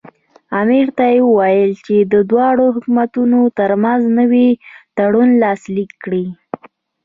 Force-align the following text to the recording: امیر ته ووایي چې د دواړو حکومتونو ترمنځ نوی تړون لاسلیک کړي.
امیر 0.61 0.87
ته 0.97 1.05
ووایي 1.29 1.67
چې 1.85 1.95
د 2.13 2.13
دواړو 2.29 2.65
حکومتونو 2.75 3.39
ترمنځ 3.59 4.01
نوی 4.19 4.47
تړون 4.97 5.29
لاسلیک 5.43 5.91
کړي. 6.03 6.25